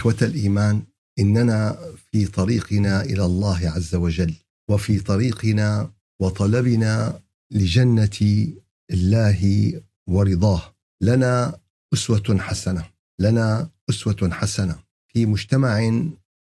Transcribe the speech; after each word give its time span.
إخوة 0.00 0.16
الإيمان 0.22 0.82
إننا 1.18 1.78
في 2.12 2.26
طريقنا 2.26 3.02
إلى 3.02 3.24
الله 3.24 3.68
عز 3.68 3.94
وجل 3.94 4.34
وفي 4.70 5.00
طريقنا 5.00 5.92
وطلبنا 6.20 7.20
لجنة 7.50 8.48
الله 8.90 9.72
ورضاه. 10.06 10.74
لنا 11.00 11.58
أسوة 11.94 12.38
حسنة 12.38 12.84
لنا 13.18 13.70
أسوة 13.90 14.30
حسنة. 14.32 14.78
في 15.08 15.26
مجتمع 15.26 15.92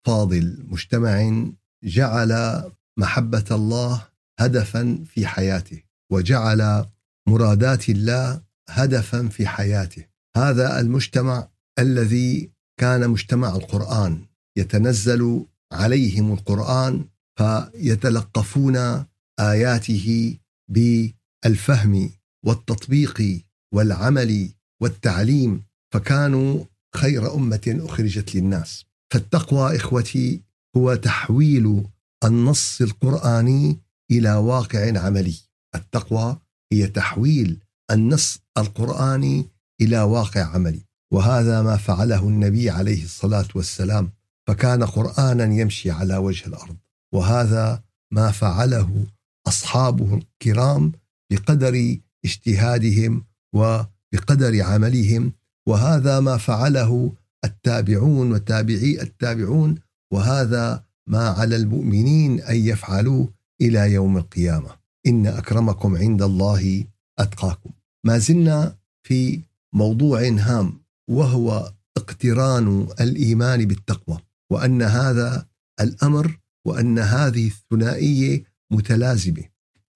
فاضل 0.05 0.65
مجتمع 0.67 1.43
جعل 1.83 2.63
محبة 2.97 3.45
الله 3.51 4.07
هدفا 4.39 5.03
في 5.05 5.27
حياته 5.27 5.83
وجعل 6.11 6.85
مرادات 7.27 7.89
الله 7.89 8.41
هدفا 8.69 9.27
في 9.27 9.47
حياته. 9.47 10.05
هذا 10.35 10.79
المجتمع 10.79 11.47
الذي 11.79 12.56
كان 12.79 13.09
مجتمع 13.09 13.55
القرآن 13.55 14.25
يتنزل 14.57 15.45
عليهم 15.71 16.33
القرآن 16.33 17.05
فيتلقفون 17.39 19.05
آياته 19.39 20.37
بالفهم 20.69 22.09
والتطبيق 22.45 23.41
والعمل 23.73 24.49
والتعليم 24.81 25.63
فكانوا 25.93 26.65
خير 26.95 27.35
أمة 27.35 27.77
أخرجت 27.81 28.35
للناس. 28.35 28.85
فالتقوى 29.13 29.75
إخوتي 29.75 30.41
هو 30.77 30.95
تحويل 30.95 31.83
النص 32.23 32.81
القرآني 32.81 33.79
إلى 34.11 34.33
واقع 34.33 34.99
عملي. 34.99 35.35
التقوى 35.75 36.37
هي 36.73 36.87
تحويل 36.87 37.59
النص 37.91 38.39
القرآني 38.57 39.45
إلى 39.81 40.01
واقع 40.01 40.43
عملي. 40.43 40.86
وهذا 41.11 41.61
ما 41.61 41.77
فعله 41.77 42.27
النبي 42.27 42.69
عليه 42.69 43.03
الصلاة 43.03 43.47
والسلام 43.55 44.11
فكان 44.47 44.83
قرآنا 44.83 45.43
يمشي 45.43 45.91
على 45.91 46.17
وجه 46.17 46.47
الأرض. 46.47 46.75
وهذا 47.13 47.83
ما 48.11 48.31
فعله 48.31 49.05
أصحابه 49.47 50.15
الكرام 50.15 50.91
بقدر 51.31 51.97
اجتهادهم 52.25 53.23
وبقدر 53.53 54.63
عملهم 54.63 55.33
وهذا 55.67 56.19
ما 56.19 56.37
فعله 56.37 57.13
التابعون 57.45 58.31
وتابعي 58.31 59.01
التابعون 59.01 59.75
وهذا 60.13 60.83
ما 61.07 61.29
على 61.29 61.55
المؤمنين 61.55 62.41
أن 62.41 62.55
يفعلوا 62.55 63.27
إلى 63.61 63.91
يوم 63.91 64.17
القيامة. 64.17 64.69
إن 65.07 65.27
أكرمكم 65.27 65.95
عند 65.95 66.21
الله 66.21 66.83
أتقاكم. 67.19 67.69
ما 68.05 68.17
زلنا 68.17 68.75
في 69.03 69.41
موضوع 69.73 70.21
هام. 70.21 70.79
وهو 71.09 71.73
اقتران 71.97 72.87
الإيمان 73.01 73.65
بالتقوى 73.65 74.17
وأن 74.51 74.81
هذا 74.81 75.47
الأمر 75.81 76.39
وأن 76.67 76.99
هذه 76.99 77.47
الثنائية 77.47 78.43
متلازمة. 78.71 79.43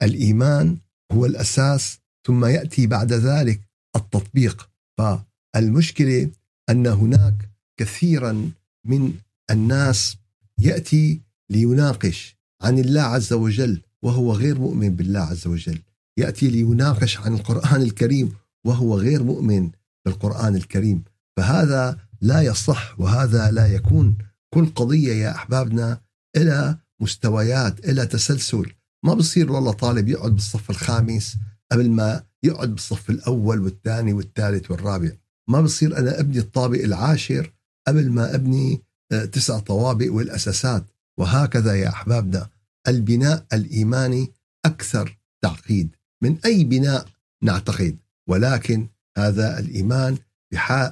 الإيمان 0.03 0.77
هو 1.11 1.25
الأساس 1.25 1.99
ثم 2.27 2.45
يأتي 2.45 2.87
بعد 2.87 3.13
ذلك 3.13 3.61
التطبيق. 3.95 4.69
فالمشكلة 4.97 6.29
أن 6.69 6.88
هناك 6.88 7.50
كثيرا 7.79 8.51
من 8.85 9.13
الناس 9.51 10.17
يأتي 10.57 11.21
ليناقش 11.50 12.38
عن 12.61 12.79
الله 12.79 13.01
عز 13.01 13.33
وجل 13.33 13.81
وهو 14.03 14.33
غير 14.33 14.59
مؤمن 14.59 14.95
بالله 14.95 15.19
عز 15.19 15.47
وجل. 15.47 15.79
يأتي 16.17 16.47
ليناقش 16.47 17.17
عن 17.17 17.33
القرآن 17.33 17.81
الكريم 17.81 18.33
وهو 18.66 18.97
غير 18.97 19.23
مؤمن 19.23 19.71
بالقرآن 20.06 20.56
الكريم. 20.56 21.03
فهذا 21.38 21.97
لا 22.22 22.41
يصح 22.41 23.00
وهذا 23.00 23.51
لا 23.51 23.67
يكون. 23.67 24.17
كل 24.53 24.66
قضية 24.66 25.13
يا 25.13 25.35
أحبابنا 25.35 26.01
إلى 26.38 26.78
مستويات 27.01 27.85
إلى 27.89 28.06
تسلسل. 28.06 28.73
ما 29.06 29.13
بصير 29.13 29.51
والله 29.51 29.72
طالب 29.72 30.07
يقعد 30.07 30.31
بالصف 30.31 30.69
الخامس 30.69 31.38
قبل 31.72 31.89
ما 31.89 32.23
يقعد 32.44 32.69
بالصف 32.69 33.09
الأول 33.09 33.59
والثاني 33.59 34.13
والثالث 34.13 34.72
والرابع. 34.72 35.12
ما 35.50 35.62
بصير 35.62 35.97
أنا 35.97 36.19
ابني 36.19 36.39
الطابق 36.39 36.79
العاشر 36.79 37.53
قبل 37.88 38.12
ما 38.12 38.35
ابني 38.35 38.81
آه، 39.12 39.25
تسع 39.25 39.59
طوابق 39.59 40.12
والأساسات. 40.12 40.85
وهكذا 41.19 41.75
يا 41.75 41.89
أحبابنا. 41.89 42.50
البناء 42.88 43.45
الإيماني 43.53 44.31
أكثر 44.66 45.19
تعقيد. 45.41 45.95
من 46.23 46.38
أي 46.45 46.63
بناء 46.63 47.07
نعتقد. 47.44 47.97
ولكن 48.29 48.88
هذا 49.17 49.59
الإيمان 49.59 50.17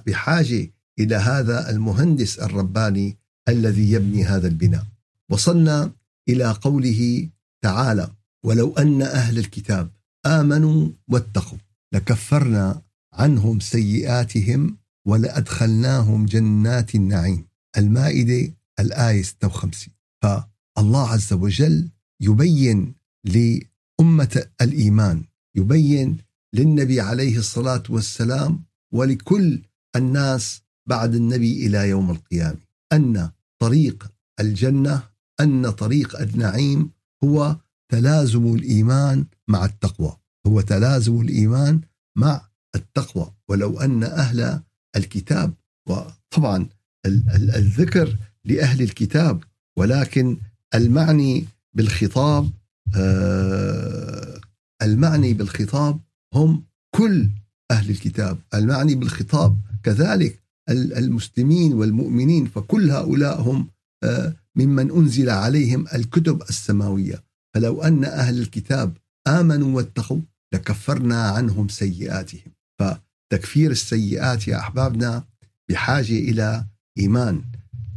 بحاجة 0.06 0.72
إلى 1.00 1.16
هذا 1.16 1.70
المهندس 1.70 2.40
الرباني 2.40 3.18
الذي 3.50 3.92
يبني 3.92 4.26
هذا 4.26 4.48
البناء. 4.48 4.86
وصلنا 5.32 5.92
إلى 6.30 6.52
قوله 6.52 7.30
تعالى 7.64 8.10
ولو 8.46 8.74
أن 8.74 9.02
أهل 9.02 9.38
الكتاب 9.38 9.92
آمنوا 10.26 10.90
واتقوا 11.08 11.58
لكفرنا 11.94 12.82
عنهم 13.14 13.60
سيئاتهم 13.60 14.78
ولأدخلناهم 15.08 16.26
جنات 16.26 16.96
النعيم. 16.96 17.46
المائدة 17.78 18.54
الآية 18.80 19.24
56 19.24 19.94
فالله 20.24 21.10
عز 21.10 21.34
وجل 21.34 21.90
يبين 22.22 22.96
لأمة 23.26 24.46
الإيمان 24.62 25.24
يبين 25.56 26.18
للنبي 26.54 27.02
عليه 27.02 27.38
الصلاة 27.38 27.84
والسلام 27.90 28.64
ولكل 28.94 29.62
الناس 29.96 30.62
بعد 30.88 31.16
النبي 31.16 31.68
إلى 31.68 31.90
يوم 31.90 32.12
القيامة. 32.12 32.60
أن 32.94 33.30
طريق 33.60 34.12
الجنة 34.40 35.04
أن 35.40 35.70
طريق 35.70 36.20
النعيم 36.20 36.92
هو 37.24 37.58
تلازم 37.90 38.56
الإيمان 38.56 39.26
مع 39.48 39.66
التقوى. 39.66 40.18
هو 40.48 40.62
تلازم 40.62 41.22
الإيمان 41.22 41.82
مع 42.18 42.50
التقوى. 42.76 43.32
ولو 43.50 43.80
أن 43.80 44.04
أهل 44.04 44.62
الكتاب 44.96 45.54
وطبعا 45.90 46.70
الذكر 47.06 48.18
لأهل 48.46 48.82
الكتاب 48.82 49.44
ولكن 49.78 50.38
المعني 50.76 51.46
بالخطاب 51.74 52.52
آه، 52.96 54.40
المعني 54.82 55.34
بالخطاب 55.34 56.00
هم 56.34 56.64
كل 56.96 57.30
أهل 57.72 57.90
الكتاب 57.90 58.38
المعني 58.54 58.96
بالخطاب. 58.96 59.58
كذلك 59.84 60.44
المسلمين 60.70 61.74
والمؤمنين 61.74 62.46
فكل 62.46 62.92
هؤلاء 62.92 63.42
هم 63.42 63.68
آه، 64.04 64.36
ممن 64.56 64.92
أنزل 64.92 65.30
عليهم 65.30 65.86
الكتب 65.94 66.42
السماوية. 66.42 67.24
فلو 67.56 67.82
أن 67.82 68.04
أهل 68.06 68.40
الكتاب 68.40 68.98
آمنوا 69.28 69.76
واتقوا 69.76 70.22
لكفرنا 70.54 71.22
عنهم 71.22 71.68
سيئاتهم. 71.68 72.52
فتكفير 72.80 73.72
السيئات 73.72 74.48
يا 74.48 74.60
أحبابنا 74.60 75.24
بحاجة 75.70 76.14
إلى 76.14 76.66
إيمان. 77.00 77.42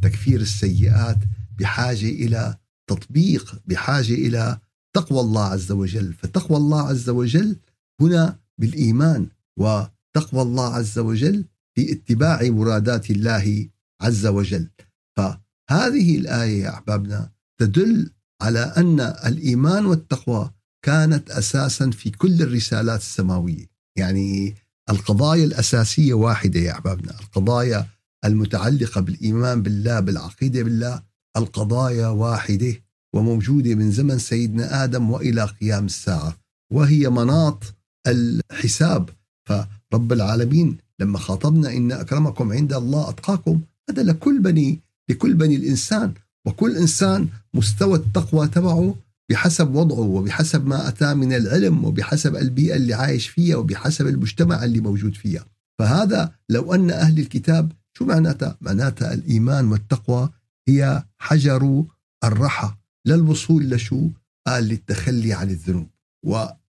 تكفير 0.01 0.41
السيئات 0.41 1.17
بحاجة 1.59 2.09
إلى 2.09 2.57
تطبيق 2.89 3.61
بحاجة 3.65 4.13
إلى 4.13 4.57
تقوى 4.95 5.19
الله 5.19 5.43
عز 5.43 5.71
وجل. 5.71 6.13
فتقوى 6.13 6.57
الله 6.57 6.87
عز 6.87 7.09
وجل 7.09 7.57
هنا 8.01 8.39
بالإيمان 8.57 9.27
وتقوى 9.59 10.41
الله 10.41 10.75
عز 10.75 10.99
وجل 10.99 11.45
في 11.75 11.91
اتباع 11.91 12.41
مرادات 12.43 13.11
الله 13.11 13.69
عز 14.01 14.25
وجل. 14.25 14.69
فهذه 15.17 16.17
الآية 16.17 16.63
يا 16.63 16.69
أحبابنا 16.69 17.31
تدل 17.59 18.11
على 18.41 18.59
أن 18.59 18.99
الإيمان 18.99 19.85
والتقوى 19.85 20.51
كانت 20.85 21.31
أساسا 21.31 21.89
في 21.89 22.09
كل 22.09 22.41
الرسالات 22.41 22.99
السماوية. 22.99 23.65
يعني 23.97 24.55
القضايا 24.89 25.45
الأساسية 25.45 26.13
واحدة 26.13 26.59
يا 26.59 26.71
أحبابنا. 26.71 27.19
القضايا 27.19 27.87
المتعلقة 28.25 29.01
بالإيمان 29.01 29.61
بالله 29.61 29.99
بالعقيدة 29.99 30.63
بالله 30.63 31.03
القضايا 31.37 32.07
واحدة 32.07 32.73
وموجودة 33.15 33.75
من 33.75 33.91
زمن 33.91 34.19
سيدنا 34.19 34.83
آدم 34.83 35.11
وإلى 35.11 35.43
قيام 35.43 35.85
الساعة 35.85 36.37
وهي 36.73 37.09
مناط 37.09 37.75
الحساب. 38.07 39.09
فرب 39.49 40.13
العالمين 40.13 40.77
لما 40.99 41.17
خاطبنا 41.17 41.73
إن 41.73 41.91
أكرمكم 41.91 42.51
عند 42.51 42.73
الله 42.73 43.09
أتقاكم 43.09 43.61
هذا 43.89 44.03
لكل 44.03 44.39
بني 44.39 44.79
لكل 45.09 45.33
بني 45.33 45.55
الإنسان. 45.55 46.13
وكل 46.47 46.77
إنسان 46.77 47.27
مستوى 47.53 47.97
التقوى 47.97 48.47
تبعه 48.47 48.95
بحسب 49.29 49.75
وضعه 49.75 49.99
وبحسب 49.99 50.67
ما 50.67 50.87
اتاه 50.87 51.13
من 51.13 51.33
العلم 51.33 51.85
وبحسب 51.85 52.35
البيئة 52.35 52.75
اللي 52.75 52.93
عايش 52.93 53.27
فيها 53.27 53.55
وبحسب 53.55 54.07
المجتمع 54.07 54.63
اللي 54.63 54.79
موجود 54.79 55.15
فيها. 55.15 55.45
فهذا 55.79 56.31
لو 56.49 56.73
أن 56.73 56.91
أهل 56.91 57.19
الكتاب 57.19 57.71
شو 57.97 58.05
معناتها؟ 58.05 58.57
معناتها 58.61 59.13
الإيمان 59.13 59.67
والتقوى 59.67 60.29
هي 60.67 61.03
حجر 61.17 61.85
الرحى 62.23 62.73
للوصول 63.07 63.69
لشو؟ 63.69 64.09
قال 64.47 64.63
للتخلي 64.63 65.33
عن 65.33 65.49
الذنوب. 65.49 65.87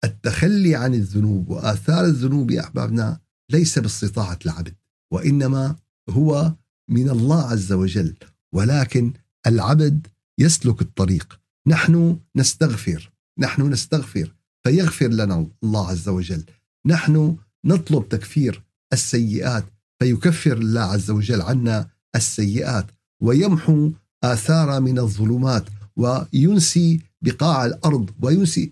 والتخلي 0.04 0.76
عن 0.76 0.94
الذنوب 0.94 1.50
وآثار 1.50 2.06
الذنوب 2.06 2.52
يا 2.52 2.62
أحبابنا 2.62 3.20
ليس 3.52 3.80
باستطاعة 3.80 4.40
العبد 4.46 4.76
وإنما 5.14 5.76
هو 6.10 6.54
من 6.90 7.10
الله 7.10 7.48
عز 7.52 7.74
وجل 7.74 8.16
ولكن 8.54 9.14
العبد 9.48 10.08
يسلك 10.40 10.82
الطريق. 10.82 11.40
نحن 11.68 12.20
نستغفر 12.36 13.12
نحن 13.40 13.62
نستغفر 13.62 14.36
فيغفر 14.64 15.08
لنا 15.08 15.48
الله 15.64 15.90
عز 15.90 16.10
وجل. 16.10 16.44
نحن 16.86 17.38
نطلب 17.66 18.10
تكفير 18.10 18.64
السيئات 18.94 19.66
فيكفر 20.00 20.58
الله 20.58 20.82
عز 20.82 21.12
وجل 21.12 21.42
عنا 21.42 21.90
السيئات 22.16 22.86
ويمحو 23.22 23.92
آثار 24.24 24.80
من 24.80 25.00
الظلمات 25.00 25.66
وينسي 25.96 27.02
بقاع 27.22 27.66
الأرض 27.66 28.10
وينسي 28.22 28.72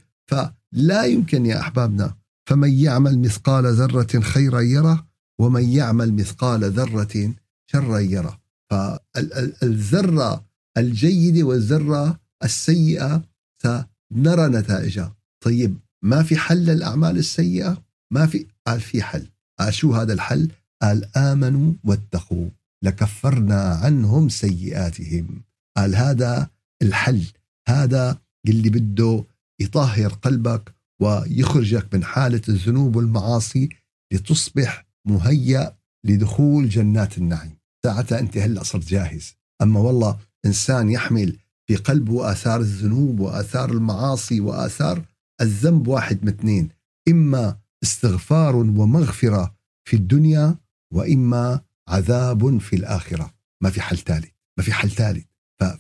فلا 0.75 1.03
يمكن 1.05 1.45
يا 1.45 1.59
أحبابنا. 1.59 2.15
فمن 2.49 2.73
يعمل 2.73 3.19
مثقال 3.19 3.73
ذرة 3.73 4.19
خيرا 4.19 4.61
يره 4.61 5.07
ومن 5.39 5.69
يعمل 5.69 6.13
مثقال 6.13 6.71
ذرة 6.71 7.33
شرا 7.71 7.99
يره. 7.99 8.39
فالذرة 8.69 10.45
الجيدة 10.77 11.43
والذرة 11.43 12.19
السيئة 12.43 13.23
سنرى 13.63 14.47
نتائجها. 14.47 15.15
طيب 15.43 15.77
ما 16.03 16.23
في 16.23 16.37
حل 16.37 16.65
للأعمال 16.65 17.17
السيئة؟ 17.17 17.83
ما 18.11 18.25
في. 18.27 18.47
قال 18.67 18.81
في 18.81 19.03
حل. 19.03 19.27
قال 19.59 19.73
شو 19.73 19.93
هذا 19.93 20.13
الحل؟ 20.13 20.51
قال 20.81 21.17
آمنوا 21.17 21.73
واتقوا. 21.83 22.49
لكفرنا 22.83 23.61
عنهم 23.61 24.29
سيئاتهم. 24.29 25.41
قال 25.77 25.95
هذا 25.95 26.49
الحل. 26.81 27.23
هذا 27.69 28.17
اللي 28.47 28.69
بده 28.69 29.23
يطهر 29.59 30.13
قلبك 30.13 30.75
ويخرجك 31.01 31.93
من 31.93 32.03
حالة 32.03 32.41
الذنوب 32.49 32.95
والمعاصي 32.95 33.69
لتصبح 34.13 34.87
مهيأ 35.07 35.77
لدخول 36.05 36.69
جنات 36.69 37.17
النعيم. 37.17 37.57
ساعتها 37.85 38.19
أنت 38.19 38.37
هلأ 38.37 38.63
صرت 38.63 38.85
جاهز. 38.85 39.35
أما 39.61 39.79
والله 39.79 40.17
إنسان 40.45 40.89
يحمل 40.89 41.37
في 41.67 41.75
قلبه 41.75 42.31
آثار 42.31 42.59
الذنوب 42.59 43.19
وآثار 43.19 43.71
المعاصي 43.71 44.39
وآثار 44.39 45.05
الذنب 45.41 45.87
واحد 45.87 46.23
من 46.23 46.29
اثنين. 46.29 46.69
إما 47.07 47.57
استغفار 47.83 48.55
ومغفرة 48.55 49.55
في 49.87 49.95
الدنيا 49.95 50.55
وإما 50.93 51.61
عذاب 51.87 52.57
في 52.57 52.75
الآخرة. 52.75 53.33
ما 53.63 53.69
في 53.69 53.81
حل 53.81 53.97
ثالث 53.97 54.29
ما 54.57 54.63
في 54.63 54.73
حل 54.73 54.89
ثالث. 54.89 55.25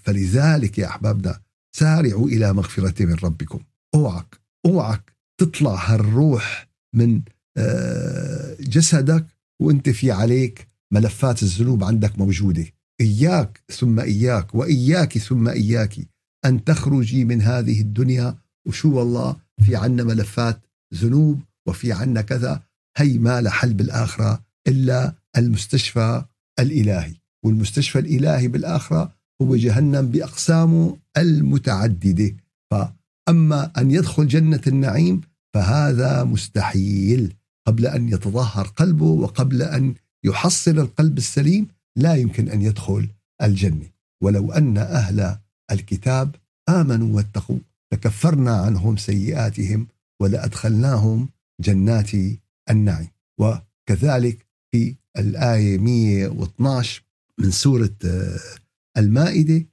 فلذلك 0.03 0.77
يا 0.77 0.87
أحبابنا 0.87 1.41
سارعوا 1.75 2.27
إلى 2.27 2.53
مغفرة 2.53 3.05
من 3.05 3.15
ربكم. 3.15 3.59
أوعك 3.95 4.39
أوعك 4.65 5.13
تطلع 5.39 5.75
هالروح 5.75 6.69
من 6.95 7.21
آه، 7.57 8.57
جسدك 8.59 9.27
وانت 9.61 9.89
في 9.89 10.11
عليك 10.11 10.67
ملفات 10.93 11.43
الذنوب 11.43 11.83
عندك 11.83 12.19
موجودة. 12.19 12.65
إياك 13.01 13.63
ثم 13.71 13.99
إياك 13.99 14.55
وإياك 14.55 15.17
ثم 15.17 15.47
إياك 15.47 15.95
أن 16.45 16.63
تخرجي 16.63 17.25
من 17.25 17.41
هذه 17.41 17.81
الدنيا 17.81 18.37
وشو 18.67 18.97
والله 18.97 19.35
في 19.65 19.75
عنا 19.75 20.03
ملفات 20.03 20.61
ذنوب 20.93 21.39
وفي 21.67 21.93
عنا 21.93 22.21
كذا 22.21 22.63
هي 22.97 23.17
ما 23.17 23.41
لا 23.41 23.49
حل 23.49 23.73
بالآخرة 23.73 24.43
إلا 24.67 25.15
المستشفى 25.37 26.25
الإلهي. 26.59 27.13
والمستشفى 27.45 27.99
الإلهي 27.99 28.47
بالآخرة 28.47 29.13
هو 29.41 29.55
جهنم 29.55 30.07
بأقسامه 30.07 30.97
المتعددة. 31.17 32.35
فاما 33.29 33.71
أن 33.77 33.91
يدخل 33.91 34.27
جنة 34.27 34.61
النعيم 34.67 35.21
فهذا 35.53 36.23
مستحيل. 36.23 37.35
قبل 37.67 37.87
أن 37.87 38.09
يتظاهر 38.09 38.67
قلبه 38.67 39.05
وقبل 39.05 39.61
أن 39.61 39.93
يحصل 40.23 40.79
القلب 40.79 41.17
السليم 41.17 41.67
لا 41.95 42.15
يمكن 42.15 42.49
أن 42.49 42.61
يدخل 42.61 43.09
الجنة. 43.41 43.89
ولو 44.23 44.51
أن 44.51 44.77
أهل 44.77 45.37
الكتاب 45.71 46.35
آمنوا 46.69 47.15
واتقوا 47.15 47.59
لكفرنا 47.93 48.57
عنهم 48.57 48.97
سيئاتهم 48.97 49.87
ولأدخلناهم 50.21 51.29
جنات 51.61 52.11
النعيم. 52.69 53.09
وكذلك 53.39 54.47
في 54.71 54.95
الآية 55.17 55.77
112 55.77 57.03
من 57.39 57.51
سورة 57.51 57.95
آه، 58.05 58.39
المائدة 58.97 59.65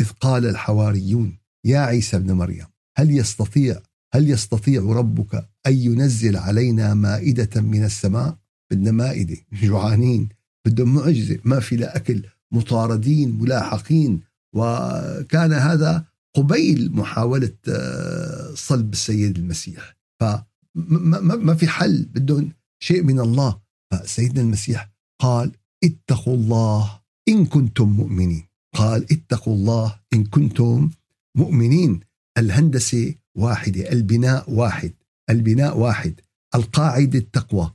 إذ 0.00 0.08
قال 0.20 0.46
الحواريون 0.46 1.38
يا 1.64 1.78
عيسى 1.78 2.16
ابن 2.16 2.32
مريم 2.32 2.71
هل 2.96 3.10
يستطيع 3.10 3.82
هل 4.14 4.30
يستطيع 4.30 4.82
ربك 4.82 5.34
أن 5.66 5.72
ينزل 5.72 6.36
علينا 6.36 6.94
مائدة 6.94 7.60
من 7.60 7.84
السماء؟ 7.84 8.38
بدنا 8.70 8.90
مائدة 8.90 9.36
جوعانين 9.52 10.28
بدهم 10.66 10.94
معجزة 10.94 11.38
ما 11.44 11.60
في 11.60 11.76
لا 11.76 11.96
أكل 11.96 12.22
مطاردين 12.52 13.38
ملاحقين. 13.38 14.20
وكان 14.54 15.52
هذا 15.52 16.04
قبيل 16.36 16.92
محاولة 16.92 17.54
آه، 17.68 18.54
صلب 18.54 18.92
السيد 18.92 19.38
المسيح. 19.38 19.96
فما 20.20 21.54
في 21.54 21.68
حل 21.68 22.04
بدهم 22.04 22.52
شيء 22.82 23.02
من 23.02 23.20
الله. 23.20 23.60
فسيدنا 23.92 24.40
المسيح 24.40 24.90
قال 25.20 25.52
اتقوا 25.84 26.34
الله 26.34 27.00
إن 27.28 27.46
كنتم 27.46 27.88
مؤمنين. 27.88 28.44
قال 28.74 29.12
اتقوا 29.12 29.54
الله 29.54 30.00
إن 30.14 30.24
كنتم 30.24 30.90
مؤمنين. 31.36 32.00
الهندسة 32.38 33.14
واحدة 33.38 33.92
البناء 33.92 34.50
واحد 34.50 34.92
البناء 35.30 35.78
واحد 35.78 36.20
القاعدة 36.54 37.18
التقوى 37.18 37.74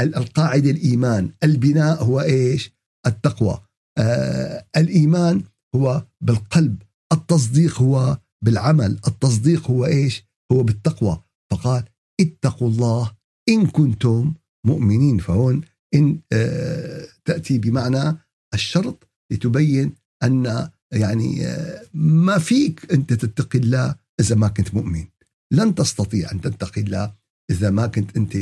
القاعدة 0.00 0.70
الإيمان 0.70 1.30
البناء 1.44 2.04
هو 2.04 2.20
إيش؟ 2.20 2.72
التقوى. 3.06 3.60
آه 3.98 4.66
الإيمان 4.76 5.42
هو 5.74 6.06
بالقلب 6.20 6.82
التصديق 7.12 7.82
هو 7.82 8.18
بالعمل 8.44 8.98
التصديق 9.06 9.70
هو 9.70 9.86
إيش؟ 9.86 10.24
هو 10.52 10.62
بالتقوى. 10.62 11.22
فقال 11.52 11.84
اتقوا 12.20 12.68
الله 12.68 13.12
إن 13.48 13.66
كنتم 13.66 14.34
مؤمنين. 14.66 15.18
فهون 15.18 15.60
إن 15.94 16.20
آه 16.32 17.06
تأتي 17.24 17.58
بمعنى 17.58 18.18
الشرط 18.54 19.08
لتبين 19.32 19.94
أن 20.22 20.70
يعني 20.92 21.56
ما 21.94 22.38
فيك 22.38 22.92
أنت 22.92 23.12
تتقي 23.12 23.58
الله 23.58 23.94
إذا 24.20 24.34
ما 24.34 24.48
كنت 24.48 24.74
مؤمن. 24.74 25.04
لن 25.52 25.74
تستطيع 25.74 26.32
أن 26.32 26.40
تتقي 26.40 26.80
الله 26.80 27.14
إذا 27.50 27.70
ما 27.70 27.86
كنت 27.86 28.16
أنت 28.16 28.36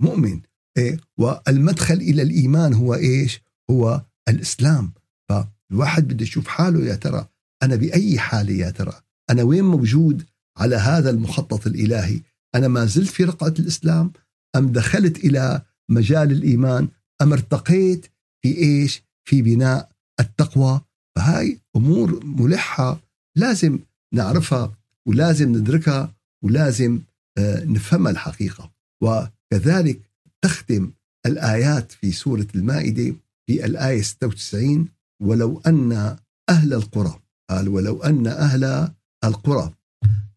مؤمن. 0.00 0.40
إيه؟ 0.78 1.00
والمدخل 1.18 1.94
إلى 1.94 2.22
الإيمان 2.22 2.74
هو 2.74 2.94
إيش؟ 2.94 3.40
هو 3.70 4.04
الإسلام. 4.28 4.92
فالواحد 5.28 6.08
بده 6.08 6.22
يشوف 6.22 6.48
حاله 6.48 6.84
يا 6.84 6.94
ترى 6.94 7.28
أنا 7.62 7.76
بأي 7.76 8.18
حالة 8.18 8.52
يا 8.52 8.70
ترى 8.70 8.92
أنا 9.30 9.42
وين 9.42 9.64
موجود 9.64 10.26
على 10.58 10.76
هذا 10.76 11.10
المخطط 11.10 11.66
الإلهي؟ 11.66 12.20
أنا 12.54 12.68
ما 12.68 12.84
زلت 12.84 13.08
في 13.08 13.24
رقعة 13.24 13.54
الإسلام؟ 13.58 14.12
أم 14.56 14.72
دخلت 14.72 15.24
إلى 15.24 15.62
مجال 15.90 16.32
الإيمان؟ 16.32 16.88
أم 17.22 17.32
ارتقيت 17.32 18.06
في 18.42 18.58
إيش؟ 18.58 19.02
في 19.24 19.42
بناء 19.42 19.90
التقوى؟ 20.20 20.80
فهاي 21.18 21.58
أمور 21.76 22.24
ملحة 22.24 23.00
لازم 23.36 23.78
نعرفها 24.14 24.74
ولازم 25.08 25.48
ندركها 25.48 26.14
ولازم 26.44 27.00
آه، 27.38 27.64
نفهمها 27.64 28.12
الحقيقة. 28.12 28.70
وكذلك 29.02 30.00
تختم 30.42 30.90
الآيات 31.26 31.92
في 31.92 32.12
سورة 32.12 32.46
المائدة 32.54 33.14
في 33.46 33.64
الآية 33.64 34.02
96 34.02 34.88
ولو 35.22 35.62
أن 35.66 36.16
أهل 36.48 36.74
القرى 36.74 37.20
قال 37.50 37.68
ولو 37.68 38.02
أن 38.02 38.26
أهل 38.26 38.88
القرى 39.24 39.72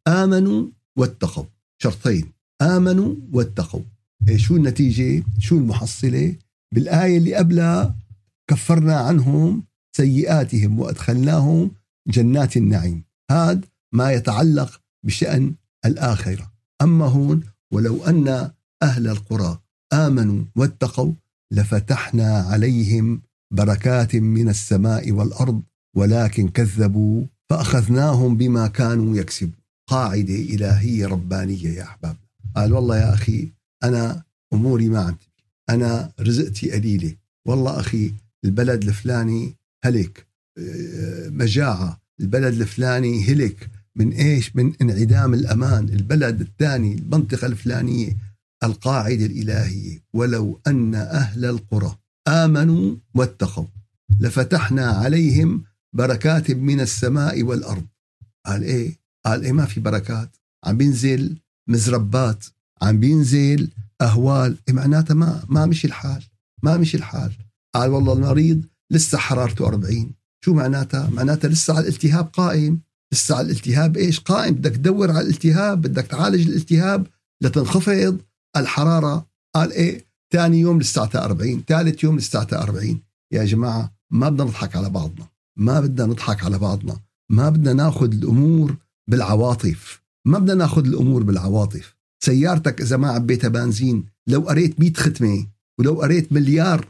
آمنوا 0.07 0.67
واتقوا. 0.95 1.45
شرطين 1.81 2.31
آمنوا 2.61 3.15
واتقوا. 3.33 3.83
إيه 4.27 4.37
شو 4.37 4.55
النتيجة؟ 4.55 5.23
شو 5.39 5.57
المحصلة؟ 5.57 6.35
بالآية 6.73 7.17
اللي 7.17 7.35
قبلها 7.35 7.95
كفرنا 8.49 8.95
عنهم 8.95 9.63
سيئاتهم 9.95 10.79
وأدخلناهم 10.79 11.71
جنات 12.07 12.57
النعيم. 12.57 13.03
هذا 13.31 13.61
ما 13.93 14.11
يتعلق 14.11 14.81
بشأن 15.05 15.55
الآخرة. 15.85 16.51
أما 16.81 17.05
هون 17.05 17.43
ولو 17.73 18.03
أن 18.03 18.51
أهل 18.83 19.07
القرى 19.07 19.59
آمنوا 19.93 20.43
واتقوا 20.55 21.13
لفتحنا 21.53 22.37
عليهم 22.37 23.21
بركات 23.53 24.15
من 24.15 24.49
السماء 24.49 25.11
والأرض 25.11 25.61
ولكن 25.95 26.49
كذبوا 26.49 27.25
فأخذناهم 27.49 28.37
بما 28.37 28.67
كانوا 28.67 29.17
يكسبون. 29.17 29.61
قاعدة 29.89 30.35
إلهية 30.35 31.07
ربانية 31.07 31.69
يا 31.69 31.83
أحباب. 31.83 32.17
قال 32.55 32.73
والله 32.73 32.97
يا 32.97 33.13
أخي 33.13 33.51
أنا 33.83 34.23
أموري 34.53 34.89
ما 34.89 34.99
عم 34.99 35.17
أنا 35.69 36.11
رزقتي 36.19 36.71
قليلة. 36.71 37.15
والله 37.47 37.79
أخي 37.79 38.13
البلد 38.45 38.83
الفلاني 38.83 39.55
هلك 39.83 40.27
آه، 40.57 41.29
مجاعة 41.29 42.01
البلد 42.19 42.61
الفلاني 42.61 43.23
هلك. 43.23 43.69
من 43.95 44.11
إيش؟ 44.11 44.55
من 44.55 44.73
انعدام 44.81 45.33
الأمان. 45.33 45.89
البلد 45.89 46.41
الثاني 46.41 46.93
المنطقة 46.93 47.47
الفلانية 47.47 48.17
القاعدة 48.63 49.25
الإلهية. 49.25 50.03
ولو 50.13 50.61
أن 50.67 50.95
أهل 50.95 51.45
القرى 51.45 51.97
آمنوا 52.27 52.95
واتقوا 53.15 53.65
لفتحنا 54.19 54.85
عليهم 54.85 55.63
بركات 55.93 56.51
من 56.51 56.79
السماء 56.79 57.43
والأرض. 57.43 57.85
قال 58.45 58.63
إيه؟ 58.63 58.99
قال 59.25 59.43
إيه؟ 59.43 59.51
ما 59.51 59.65
في 59.65 59.79
بركات. 59.79 60.35
عم 60.65 60.77
بينزل 60.77 61.37
مزربات 61.69 62.45
عم 62.81 62.99
بينزل 62.99 63.69
أهوال. 64.01 64.57
إيه 64.67 64.73
معناتها؟ 64.73 65.13
ما 65.13 65.45
ما 65.49 65.65
مشي 65.65 65.87
الحال. 65.87 66.23
ما 66.63 66.77
مشي 66.77 66.97
الحال. 66.97 67.31
قال 67.75 67.89
والله 67.89 68.13
المريض 68.13 68.65
لسه 68.91 69.17
حرارته 69.17 69.67
40 69.67 70.11
شو 70.45 70.53
معناتها؟ 70.53 71.09
معناتها 71.09 71.47
لسه 71.47 71.73
على 71.73 71.87
الالتهاب 71.87 72.29
قائم. 72.33 72.81
لسه 73.13 73.35
على 73.35 73.45
الالتهاب 73.45 73.97
إيش؟ 73.97 74.19
قائم. 74.19 74.53
بدك 74.53 74.75
تدور 74.75 75.11
على 75.11 75.21
الالتهاب 75.21 75.81
بدك 75.81 76.07
تعالج 76.07 76.47
الالتهاب 76.47 77.07
لتنخفض 77.43 78.21
الحرارة. 78.57 79.25
قال 79.55 79.71
إيه؟ 79.71 80.05
ثاني 80.33 80.59
يوم 80.59 80.79
لساتها 80.79 81.25
40 81.25 81.63
ثالث 81.67 82.03
يوم 82.03 82.17
لساتها 82.17 82.63
40 82.63 83.01
يا 83.33 83.45
جماعة 83.45 83.93
ما 84.11 84.29
بدنا 84.29 84.43
نضحك 84.43 84.75
على 84.75 84.89
بعضنا. 84.89 85.27
ما 85.57 85.79
بدنا 85.79 86.05
نضحك 86.05 86.43
على 86.43 86.57
بعضنا. 86.57 86.99
ما 87.31 87.49
بدنا 87.49 87.73
ناخذ 87.73 88.11
الأمور 88.13 88.75
بالعواطف. 89.09 90.01
ما 90.27 90.39
بدنا 90.39 90.53
ناخذ 90.53 90.85
الأمور 90.85 91.23
بالعواطف. 91.23 91.95
سيارتك 92.23 92.81
إذا 92.81 92.97
ما 92.97 93.09
عبيتها 93.09 93.47
بنزين 93.47 94.05
لو 94.27 94.41
قريت 94.41 94.79
100 94.79 94.93
ختمة 94.93 95.47
ولو 95.79 96.01
قريت 96.01 96.33
مليار 96.33 96.87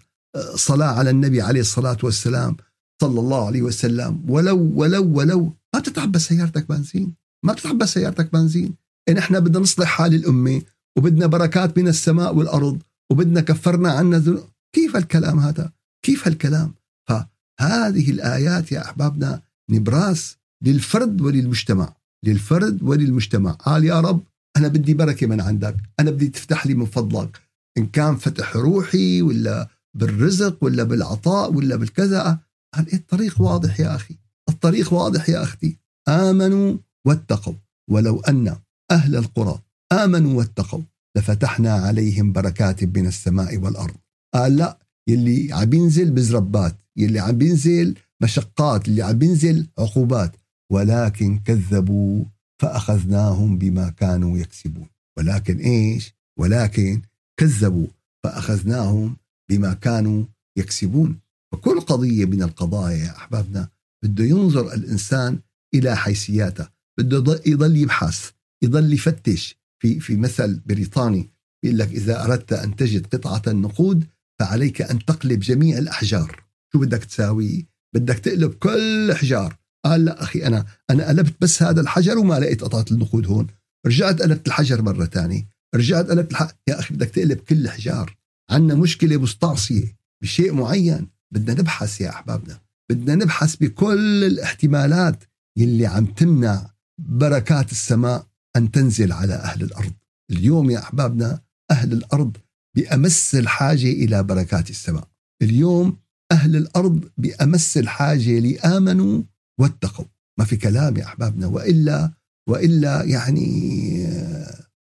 صلاة 0.56 0.88
على 0.88 1.10
النبي 1.10 1.42
عليه 1.42 1.60
الصلاة 1.62 1.98
والسلام 2.04 2.58
صلى 3.02 3.20
الله 3.20 3.46
عليه 3.46 3.62
وسلم. 3.62 4.24
ولو 4.28 4.72
ولو 4.76 5.18
ولو 5.18 5.54
ما 5.74 5.80
بتتعبى 5.80 6.20
سيارتك 6.20 6.70
بنزين 6.70 7.14
ما 7.46 7.54
بتتعبى 7.54 7.86
سيارتك 7.86 8.34
بنزين. 8.34 8.76
إن 9.10 9.18
إحنا 9.18 9.40
بدنا 9.40 9.60
نصلح 9.60 9.88
حال 9.88 10.16
الأمة 10.16 10.62
وبدنا 10.98 11.26
بركات 11.26 11.78
من 11.78 11.88
السماء 11.88 12.36
والأرض 12.36 12.82
وبدنا 13.12 13.42
كفرنا 13.42 13.92
عنا 13.92 14.44
كيف 14.76 14.96
الكلام 14.96 15.40
هذا؟ 15.40 15.72
كيف 16.06 16.28
هالكلام 16.28 16.74
فهذه 17.10 18.12
الآيات 18.12 18.72
يا 18.72 18.86
أحبابنا 18.86 19.42
نبراس 19.72 20.38
للفرد 20.64 21.22
وللمجتمع. 21.22 21.94
للفرد 22.26 22.84
وللمجتمع. 22.84 23.52
قال 23.52 23.84
يا 23.84 24.00
رب 24.00 24.24
أنا 24.58 24.68
بدي 24.68 24.94
بركة 24.94 25.28
من 25.28 25.42
عندك. 25.42 25.76
أنا 26.00 26.12
بدي 26.12 26.28
تفتح 26.28 26.68
لي 26.68 26.74
من 26.74 26.86
فضلك. 26.86 27.40
إن 27.78 27.86
كان 27.86 28.16
فتح 28.16 28.56
روحي 28.56 29.22
ولا 29.22 29.68
بالرزق 29.98 30.64
ولا 30.64 30.84
بالعطاء 30.84 31.54
ولا 31.54 31.76
بالكذا. 31.76 32.40
قال 32.76 32.88
إيه 32.88 32.94
الطريق 32.94 33.42
واضح 33.42 33.80
يا 33.80 33.96
أخي؟ 33.96 34.18
الطريق 34.50 34.94
واضح 34.94 35.30
يا 35.30 35.44
أختي. 35.44 35.78
آمنوا 36.08 36.78
واتقوا. 37.08 37.54
ولو 37.90 38.20
أن 38.20 38.56
أهل 38.92 39.16
القرى 39.16 39.62
آمنوا 39.92 40.38
واتقوا 40.38 40.82
لفتحنا 41.18 41.74
عليهم 41.74 42.32
بركات 42.32 42.84
من 42.84 43.08
السماء 43.08 43.58
والأرض. 43.58 43.96
قال 44.34 44.56
لا 44.56 44.80
يلي 45.08 45.54
عم 45.54 45.66
بينزل 45.66 46.12
بزربات 46.12 46.76
يلي 46.98 47.20
عم 47.20 47.38
بينزل 47.38 47.96
مشقات 48.24 48.88
اللي 48.88 49.02
عم 49.02 49.18
بينزل 49.18 49.68
عقوبات. 49.80 50.36
ولكن 50.72 51.40
كذبوا 51.40 52.26
فأخذناهم 52.62 53.58
بما 53.58 53.90
كانوا 53.90 54.38
يكسبون. 54.38 54.88
ولكن 55.18 55.58
إيش؟ 55.58 56.16
ولكن 56.40 57.02
كذبوا 57.40 57.88
فأخذناهم 58.24 59.18
بما 59.52 59.74
كانوا 59.74 60.26
يكسبون. 60.58 61.20
فكل 61.52 61.80
قضية 61.80 62.26
من 62.26 62.44
القضايا 62.44 62.98
يا 62.98 63.18
أحبابنا 63.18 63.70
بده 64.04 64.24
ينظر 64.24 64.74
الإنسان 64.74 65.40
إلى 65.74 65.96
حيثياته 65.96 66.68
بده 67.00 67.42
يضل 67.46 67.78
يبحث 67.78 68.32
يضل 68.64 68.94
يفتش. 68.94 69.62
في 69.82 70.00
في 70.00 70.16
مثل 70.18 70.60
بريطاني 70.66 71.30
بيقول 71.64 71.80
لك 71.80 71.88
إذا 71.88 72.24
أردت 72.24 72.54
أن 72.54 72.76
تجد 72.76 73.06
قطعة 73.06 73.54
نقود 73.54 74.06
فعليك 74.40 74.82
أن 74.82 75.06
تقلب 75.06 75.40
جميع 75.40 75.78
الأحجار. 75.78 76.44
شو 76.74 76.80
بدك 76.80 77.06
تساوي؟ 77.06 77.68
بدك 77.96 78.20
تقلب 78.20 78.54
كل 78.54 78.80
الأحجار 79.06 79.58
قال 79.86 80.06
لا 80.06 80.24
أخي 80.24 80.46
أنا 80.48 80.66
أنا 80.90 81.08
قلبت 81.08 81.34
بس 81.42 81.64
هذا 81.64 81.82
الحجر 81.82 82.18
وما 82.18 82.40
لقيت 82.40 82.64
قطعة 82.64 82.86
النقود 82.92 83.28
هون. 83.28 83.48
رجعت 83.88 84.22
قلبت 84.22 84.48
الحجر 84.48 84.82
مرة 84.82 85.06
ثانية 85.06 85.48
رجعت 85.76 86.10
قلبت 86.10 86.32
الح... 86.32 86.52
يا 86.68 86.80
أخي 86.80 86.94
بدك 86.96 87.10
تقلب 87.10 87.38
كل 87.38 87.56
الأحجار 87.56 88.16
عندنا 88.52 88.80
مشكلة 88.80 89.18
مستعصية 89.18 89.98
بشيء 90.22 90.54
معين. 90.54 91.08
بدنا 91.34 91.62
نبحث 91.62 92.02
يا 92.02 92.10
أحبابنا. 92.10 92.60
بدنا 92.92 93.16
نبحث 93.16 93.56
بكل 93.56 94.24
الاحتمالات 94.24 95.24
يلي 95.58 95.86
عم 95.86 96.06
تمنع 96.06 96.74
بركات 97.00 97.72
السماء 97.72 98.28
أن 98.56 98.72
تنزل 98.72 99.12
على 99.12 99.34
أهل 99.34 99.64
الأرض. 99.64 99.94
اليوم 100.32 100.72
يا 100.72 100.80
أحبابنا 100.80 101.42
أهل 101.72 101.94
الأرض 101.94 102.38
بأمس 102.76 103.36
الحاجة 103.36 103.92
إلى 103.92 104.24
بركات 104.24 104.70
السماء. 104.70 105.08
اليوم 105.42 105.98
أهل 106.32 106.56
الأرض 106.56 107.10
بأمس 107.18 107.78
الحاجة 107.78 108.40
لآمنوا 108.40 109.24
واتقوا. 109.60 110.06
ما 110.40 110.46
في 110.46 110.58
كلام 110.58 110.98
يا 110.98 111.04
أحبابنا. 111.04 111.48
وإلا 111.48 112.14
وإلا 112.50 113.04
يعني 113.04 113.48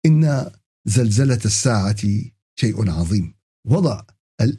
إن 0.07 0.51
زلزلة 0.87 1.41
الساعة 1.45 2.03
شيء 2.61 2.91
عظيم. 2.91 3.35
وضع 3.69 4.03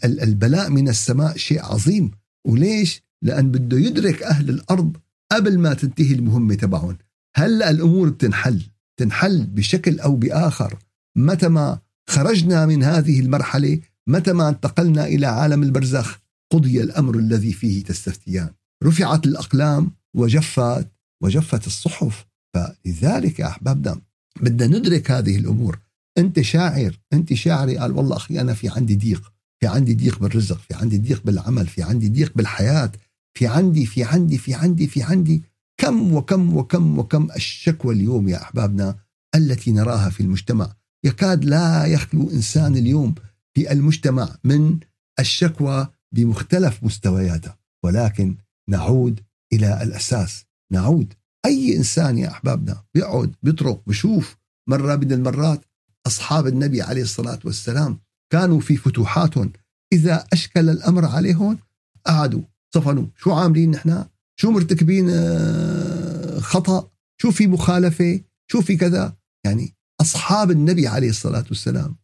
البلاء 0.04 0.70
من 0.70 0.90
السماء 0.90 1.38
شيء 1.38 1.64
عظيم. 1.64 2.12
وليش؟ 2.48 3.04
لأن 3.22 3.52
بده 3.52 3.78
يدرك 3.78 4.24
أهل 4.24 4.50
الأرض 4.50 4.98
قبل 5.32 5.60
ما 5.60 5.74
تنتهي 5.74 6.14
المهمة 6.14 6.56
تبعهم. 6.56 6.98
هلأ 7.36 7.70
الأمور 7.70 8.10
بتنحل 8.10 8.64
تنحل 9.00 9.46
بشكل 9.46 10.00
أو 10.00 10.16
بآخر. 10.16 10.80
متى 11.18 11.48
ما 11.48 11.80
خرجنا 12.10 12.66
من 12.66 12.84
هذه 12.84 13.20
المرحلة 13.20 13.80
متى 14.08 14.34
ما 14.34 14.50
انتقلنا 14.50 15.06
إلى 15.06 15.26
عالم 15.26 15.64
البرزخ 15.64 16.20
قضي 16.54 16.82
الأمر 16.82 17.18
الذي 17.18 17.54
فيه 17.54 17.84
تستفتيان. 17.84 18.50
رفعت 18.84 19.26
الأقلام 19.26 19.92
وجفت 20.16 20.88
وجفت 21.24 21.68
الصحف. 21.68 22.26
فلذلك 22.54 23.40
يا 23.40 23.48
أحبابنا 23.48 24.02
بدنا 24.42 24.78
ندرك 24.78 25.12
هذه 25.12 25.38
الأمور. 25.38 25.80
أنت 26.18 26.42
شاعر 26.42 27.00
أنت 27.14 27.34
شاعري 27.34 27.78
قال 27.78 27.92
والله 27.92 28.16
أخي 28.18 28.42
أنا 28.42 28.54
في 28.54 28.70
عندي 28.70 28.96
ضيق 28.96 29.34
في 29.60 29.68
عندي 29.68 29.96
ضيق 29.96 30.20
بالرزق 30.20 30.58
في 30.58 30.74
عندي 30.74 30.98
ضيق 30.98 31.22
بالعمل 31.26 31.68
في 31.68 31.84
عندي 31.84 32.10
ضيق 32.10 32.34
بالحياة 32.36 32.92
في 33.38 33.48
عندي 33.48 33.86
في 33.86 34.04
عندي 34.04 34.38
في 34.38 34.54
عندي 34.54 34.88
في 34.88 35.04
عندي. 35.04 35.44
كم 35.78 36.14
وكم 36.14 36.58
وكم 36.58 37.00
وكم 37.00 37.32
الشكوى 37.36 37.96
اليوم 37.96 38.30
يا 38.30 38.42
أحبابنا 38.42 38.98
التي 39.36 39.72
نراها 39.72 40.10
في 40.10 40.22
المجتمع. 40.22 40.74
يكاد 41.06 41.46
لا 41.46 41.86
يخلو 41.86 42.30
إنسان 42.30 42.78
اليوم 42.78 43.16
في 43.56 43.72
المجتمع 43.72 44.36
من 44.44 44.80
الشكوى 45.20 45.88
بمختلف 46.16 46.84
مستوياتها 46.84 47.58
ولكن 47.86 48.36
نعود 48.70 49.20
إلى 49.54 49.84
الأساس. 49.84 50.46
نعود. 50.72 51.14
أي 51.46 51.78
إنسان 51.78 52.18
يا 52.18 52.32
أحبابنا 52.32 52.84
بيقعد 52.94 53.36
بيطرق 53.44 53.84
بشوف 53.88 54.38
مرة 54.70 54.96
من 54.96 55.12
المرات 55.12 55.66
أصحاب 56.08 56.48
النبي 56.48 56.82
عليه 56.82 57.02
الصلاة 57.02 57.40
والسلام 57.46 58.00
كانوا 58.32 58.60
في 58.60 58.78
فتوحاتهم 58.78 59.52
إذا 59.94 60.28
أشكل 60.34 60.70
الأمر 60.70 61.06
عليهم 61.06 61.58
قعدوا 62.06 62.42
صفنوا. 62.76 63.06
شو 63.18 63.32
عاملين 63.32 63.72
نحن؟ 63.72 64.06
شو 64.40 64.52
مرتكبين؟ 64.52 65.10
آه، 65.10 66.40
خطأ؟ 66.40 66.90
شو 67.22 67.32
في 67.32 67.48
مخالفة؟ 67.48 68.20
شو 68.52 68.62
في 68.62 68.78
كذا؟ 68.78 69.14
يعني 69.46 69.76
أصحاب 70.02 70.52
النبي 70.52 70.88
عليه 70.88 71.10
الصلاة 71.10 71.46
والسلام 71.50 71.96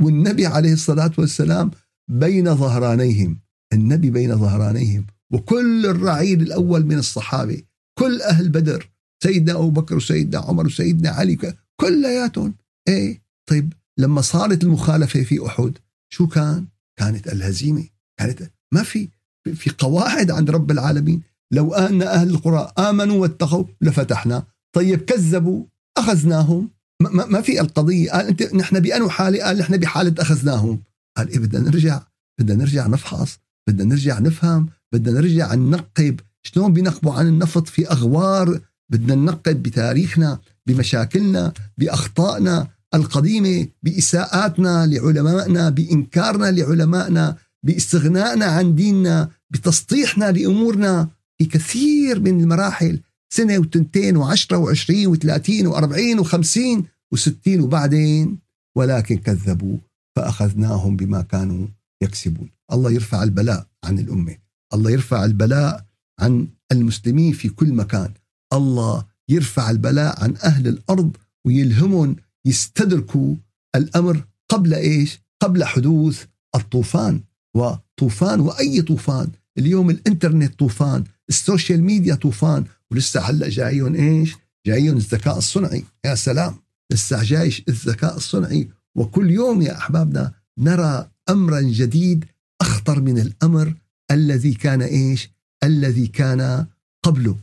والنبي 0.00 0.46
عليه 0.46 0.72
الصلاة 0.72 1.12
والسلام 1.18 1.70
بين 2.10 2.56
ظهرانيهم. 2.56 3.40
النبي 3.72 4.10
بين 4.10 4.38
ظهرانيهم. 4.38 5.06
وكل 5.32 5.86
الرعيل 5.86 6.42
الأول 6.42 6.86
من 6.86 6.98
الصحابة 6.98 7.62
كل 7.98 8.22
أهل 8.22 8.48
بدر 8.48 8.90
سيدنا 9.22 9.52
أبو 9.58 9.70
بكر 9.70 9.96
وسيدنا 9.96 10.38
عمر 10.38 10.66
وسيدنا 10.66 11.10
علي 11.10 11.38
كلياتهم. 11.80 12.54
إيه؟ 12.88 13.23
طيب 13.46 13.72
لما 13.98 14.20
صارت 14.20 14.64
المخالفة 14.64 15.22
في 15.22 15.46
أحد 15.46 15.78
شو 16.12 16.26
كان؟ 16.26 16.66
كانت 16.98 17.28
الهزيمة. 17.28 17.84
كانت 18.18 18.50
ما 18.72 18.82
في 18.82 19.08
في 19.54 19.70
قواعد 19.78 20.30
عند 20.30 20.50
رب 20.50 20.70
العالمين. 20.70 21.22
لو 21.52 21.74
أن 21.74 22.02
أهل 22.02 22.30
القرى 22.30 22.72
آمنوا 22.78 23.22
واتقوا 23.22 23.64
لفتحنا. 23.80 24.44
طيب 24.72 25.00
كذبوا 25.00 25.64
أخذناهم. 25.98 26.70
ما, 27.02 27.26
ما 27.26 27.40
في 27.40 27.60
القضية. 27.60 28.10
قال 28.10 28.26
أنت 28.26 28.42
نحن 28.42 28.80
بأنو 28.80 29.08
حالة 29.08 29.44
قال 29.44 29.58
نحن 29.58 29.76
بحالة 29.76 30.14
أخذناهم. 30.18 30.82
قال 31.16 31.28
إيه 31.28 31.38
بدنا 31.38 31.70
نرجع 31.70 32.02
بدنا 32.40 32.64
نرجع 32.64 32.86
نفحص 32.86 33.38
بدنا 33.68 33.84
نرجع 33.84 34.18
نفهم 34.18 34.68
بدنا 34.92 35.20
نرجع 35.20 35.54
ننقب. 35.54 36.20
شلون 36.42 36.72
بينقبوا 36.72 37.14
عن 37.14 37.26
النفط 37.26 37.68
في 37.68 37.90
أغوار؟ 37.90 38.60
بدنا 38.92 39.14
ننقب 39.14 39.62
بتاريخنا 39.62 40.38
بمشاكلنا 40.66 41.52
بأخطائنا. 41.78 42.68
القديمة 42.94 43.66
بإساءاتنا 43.82 44.86
لعلمائنا 44.86 45.70
بإنكارنا 45.70 46.50
لعلمائنا 46.50 47.36
باستغنائنا 47.62 48.44
عن 48.44 48.74
ديننا 48.74 49.30
بتسطيحنا 49.50 50.32
لأمورنا 50.32 51.08
في 51.38 51.44
كثير 51.44 52.20
من 52.20 52.40
المراحل 52.40 53.00
سنة 53.32 53.58
وتنتين 53.58 54.16
وعشرة 54.16 54.56
وعشرين 54.56 55.06
وثلاثين 55.06 55.66
وأربعين 55.66 56.18
وخمسين 56.18 56.84
وستين 57.12 57.60
وبعدين 57.60 58.38
ولكن 58.76 59.16
كذبوا 59.16 59.76
فأخذناهم 60.16 60.96
بما 60.96 61.22
كانوا 61.22 61.66
يكسبون. 62.02 62.50
الله 62.72 62.90
يرفع 62.90 63.22
البلاء 63.22 63.66
عن 63.84 63.98
الأمة. 63.98 64.36
الله 64.74 64.90
يرفع 64.90 65.24
البلاء 65.24 65.84
عن 66.20 66.48
المسلمين 66.72 67.32
في 67.32 67.48
كل 67.48 67.72
مكان. 67.72 68.10
الله 68.52 69.04
يرفع 69.28 69.70
البلاء 69.70 70.24
عن 70.24 70.34
أهل 70.44 70.68
الأرض 70.68 71.16
ويلهمهم 71.46 72.16
يستدركوا 72.46 73.34
الأمر 73.76 74.24
قبل 74.48 74.74
إيش؟ 74.74 75.20
قبل 75.40 75.64
حدوث 75.64 76.24
الطوفان. 76.56 77.20
وطوفان 77.56 78.40
وأي 78.40 78.82
طوفان. 78.82 79.30
اليوم 79.58 79.90
الإنترنت 79.90 80.58
طوفان 80.58 81.04
ال 81.28 81.36
social 81.36 81.82
media 81.82 82.14
طوفان 82.14 82.64
ولسه 82.90 83.20
هلأ 83.20 83.48
جايهم 83.48 83.94
إيش؟ 83.94 84.36
جايهم 84.66 84.96
الذكاء 84.96 85.38
الصنعي. 85.38 85.84
يا 86.06 86.14
سلام! 86.14 86.54
لسه 86.92 87.22
جايش 87.22 87.62
الذكاء 87.68 88.16
الصنعي. 88.16 88.68
وكل 88.96 89.30
يوم 89.30 89.62
يا 89.62 89.78
أحبابنا 89.78 90.32
نرى 90.58 91.10
أمرا 91.28 91.60
جديد 91.60 92.24
أخطر 92.60 93.00
من 93.00 93.18
الأمر 93.18 93.74
الذي 94.10 94.54
كان 94.54 94.82
إيش؟ 94.82 95.30
الذي 95.64 96.06
كان 96.06 96.66
قبله. 97.04 97.36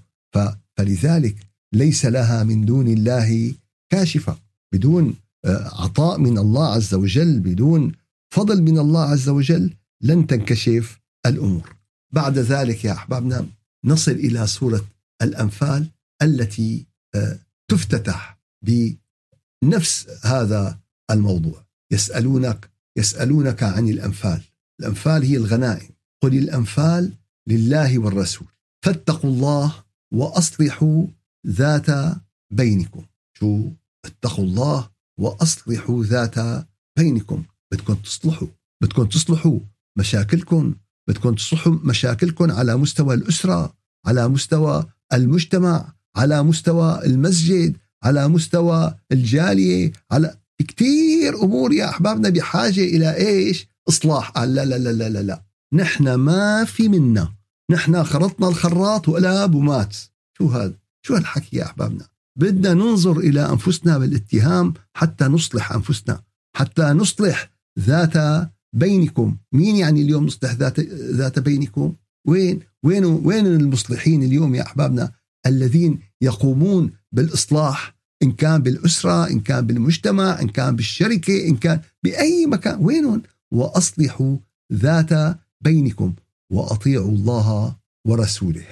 فلذلك 0.77 1.36
ليس 1.74 2.05
لها 2.05 2.43
من 2.43 2.65
دون 2.65 2.88
الله 2.88 3.53
كاشفة. 3.91 4.38
بدون 4.73 5.15
آه، 5.45 5.83
عطاء 5.83 6.17
من 6.19 6.37
الله 6.37 6.67
عز 6.67 6.93
وجل 6.93 7.39
بدون 7.39 7.91
فضل 8.33 8.61
من 8.61 8.77
الله 8.79 9.01
عز 9.01 9.29
وجل 9.29 9.73
لن 10.01 10.27
تنكشف 10.27 10.99
الأمور. 11.25 11.75
بعد 12.13 12.37
ذلك 12.37 12.85
يا 12.85 12.91
أحبابنا 12.91 13.47
نصل 13.85 14.11
إلى 14.11 14.47
سورة 14.47 14.85
الأنفال 15.21 15.87
التي 16.21 16.85
آه، 17.15 17.39
تفتتح 17.71 18.39
بنفس 18.65 20.07
هذا 20.25 20.79
الموضوع. 21.11 21.65
يسألونك 21.91 22.69
يسألونك 22.97 23.63
عن 23.63 23.89
الأنفال. 23.89 24.41
الأنفال 24.79 25.23
هي 25.23 25.37
الغنائم. 25.37 25.89
قل 26.23 26.37
الأنفال 26.37 27.13
لله 27.47 27.99
والرسول. 27.99 28.47
فاتقوا 28.85 29.29
الله 29.29 29.83
وأصلحوا 30.13 31.07
ذات 31.47 32.17
بينكم. 32.53 33.05
شو؟ 33.37 33.69
اتقوا 34.05 34.46
الله 34.46 34.89
وأصلحوا 35.20 36.03
ذات 36.03 36.65
بينكم 36.98 37.43
بدكم 37.72 37.93
تصلحوا 37.93 38.48
بدكم 38.84 39.05
تصلحوا 39.05 39.60
مشاكلكم 39.98 40.75
بدكم 41.10 41.36
تصلحوا 41.36 41.74
مشاكلكم 41.84 42.51
على 42.51 42.77
مستوى 42.77 43.13
الأسرة 43.13 43.74
على 44.05 44.27
مستوى 44.27 44.86
المجتمع 45.13 45.93
على 46.15 46.43
مستوى 46.43 47.05
المسجد 47.05 47.77
على 48.03 48.27
مستوى 48.27 48.96
الجالية 49.12 49.91
على 50.12 50.38
كثير 50.67 51.43
أمور 51.43 51.74
يا 51.74 51.89
أحبابنا 51.89 52.29
بحاجة 52.29 52.81
إلى 52.81 53.15
إيش؟ 53.15 53.67
إصلاح 53.89 54.29
قال 54.29 54.55
لا 54.55 54.65
لا 54.65 54.77
لا 54.77 54.89
لا 54.89 55.10
لا, 55.10 55.20
لا. 55.20 55.43
نحن 55.74 56.13
ما 56.13 56.65
في 56.65 56.88
منا 56.88 57.34
نحن 57.72 58.03
خرطنا 58.03 58.48
الخراط 58.48 59.10
وقلب 59.10 59.55
ومات 59.55 59.96
شو 60.38 60.48
هذا؟ 60.48 60.74
شو 61.05 61.15
هالحكي 61.15 61.58
يا 61.58 61.65
أحبابنا؟ 61.65 62.08
بدنا 62.35 62.73
ننظر 62.73 63.19
إلى 63.19 63.50
أنفسنا 63.50 63.97
بالاتهام 63.97 64.73
حتى 64.93 65.25
نصلح 65.25 65.72
أنفسنا. 65.72 66.22
حتى 66.55 66.83
نصلح 66.83 67.51
ذات 67.79 68.48
بينكم. 68.74 69.37
مين 69.53 69.75
يعني 69.75 70.01
اليوم 70.01 70.25
نصلح 70.25 70.51
ذات 70.53 70.79
ذات 71.20 71.39
بينكم؟ 71.39 71.94
وين؟ 72.27 72.59
وين 72.83 73.05
وين 73.05 73.46
المصلحين 73.46 74.24
اليوم 74.24 74.55
يا 74.55 74.61
أحبابنا 74.61 75.11
الذين 75.46 76.00
يقومون 76.22 76.91
بالإصلاح؟ 77.11 77.96
إن 78.24 78.31
كان 78.31 78.61
بالأسرة 78.61 79.29
إن 79.29 79.39
كان 79.39 79.67
بالمجتمع 79.67 80.41
إن 80.41 80.48
كان 80.48 80.75
بالشركة 80.75 81.48
إن 81.48 81.57
كان 81.57 81.81
بأي 82.03 82.46
مكان. 82.46 82.85
وينهم؟ 82.85 83.22
وأصلحوا 83.51 84.37
ذات 84.74 85.37
بينكم 85.61 86.13
وأطيعوا 86.51 87.11
الله 87.11 87.75
ورسوله. 88.07 88.65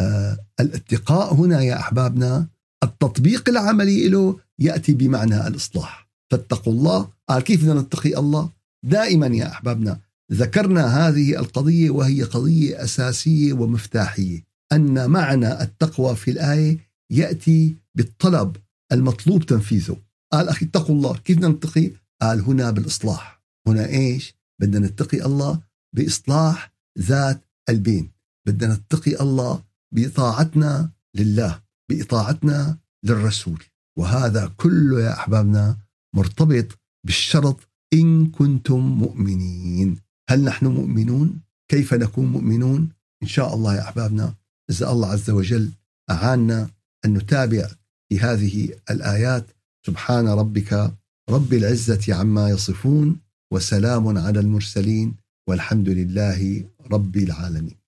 فالاتقاء 0.00 1.34
هنا 1.34 1.62
يا 1.62 1.80
أحبابنا 1.80 2.48
التطبيق 2.84 3.48
العملي 3.48 4.08
له 4.08 4.38
يأتي 4.58 4.94
بمعنى 4.94 5.46
الإصلاح. 5.46 6.10
فاتقوا 6.30 6.72
الله. 6.72 7.08
قال 7.28 7.42
كيف 7.42 7.62
بدنا 7.62 7.80
نتقي 7.80 8.18
الله؟ 8.18 8.50
دائما 8.84 9.26
يا 9.26 9.48
أحبابنا 9.48 10.00
ذكرنا 10.32 11.08
هذه 11.08 11.38
القضية 11.38 11.90
وهي 11.90 12.22
قضية 12.22 12.84
أساسية 12.84 13.52
ومفتاحية 13.52 14.44
أن 14.72 15.10
معنى 15.10 15.62
التقوى 15.62 16.16
في 16.16 16.30
الآية 16.30 16.78
يأتي 17.10 17.76
بالطلب 17.94 18.56
المطلوب 18.92 19.46
تنفيذه. 19.46 19.96
قال 20.32 20.48
أخي 20.48 20.66
اتقوا 20.66 20.94
الله. 20.94 21.16
كيف 21.16 21.36
بدنا 21.36 21.48
نتقي؟ 21.48 21.90
قال 22.22 22.40
هنا 22.40 22.70
بالإصلاح. 22.70 23.42
هنا 23.66 23.88
إيش؟ 23.88 24.34
بدنا 24.60 24.86
نتقي 24.86 25.24
الله 25.26 25.60
بإصلاح 25.96 26.72
ذات 26.98 27.40
البين. 27.68 28.10
بدنا 28.46 28.74
نتقي 28.74 29.20
الله 29.20 29.62
بطاعتنا 29.94 30.90
لله 31.14 31.60
بإطاعتنا 31.90 32.78
للرسول. 33.04 33.62
وهذا 33.98 34.52
كله 34.56 35.00
يا 35.00 35.12
أحبابنا 35.12 35.76
مرتبط 36.16 36.78
بالشرط 37.06 37.68
إن 37.94 38.26
كنتم 38.26 38.80
مؤمنين. 38.80 39.96
هل 40.30 40.44
نحن 40.44 40.66
مؤمنون؟ 40.66 41.40
كيف 41.70 41.94
نكون 41.94 42.26
مؤمنون؟ 42.26 42.88
إن 43.22 43.28
شاء 43.28 43.54
الله 43.54 43.74
يا 43.74 43.82
أحبابنا 43.82 44.34
اذا 44.70 44.90
الله 44.90 45.08
عز 45.08 45.30
وجل 45.30 45.70
أعاننا 46.10 46.70
أن 47.04 47.14
نتابع 47.14 47.70
في 48.08 48.20
هذه 48.20 48.68
الآيات. 48.90 49.46
سبحان 49.86 50.28
ربك 50.28 50.92
رب 51.30 51.52
العزة 51.52 52.14
عما 52.14 52.48
يصفون 52.48 53.16
وسلام 53.52 54.18
على 54.18 54.40
المرسلين 54.40 55.14
والحمد 55.48 55.88
لله 55.88 56.64
رب 56.92 57.16
العالمين. 57.16 57.79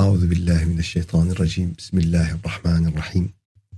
أعوذ 0.00 0.26
بالله 0.26 0.64
من 0.64 0.78
الشيطان 0.78 1.30
الرجيم. 1.30 1.74
بسم 1.78 1.98
الله 1.98 2.34
الرحمن 2.34 2.86
الرحيم. 2.86 3.28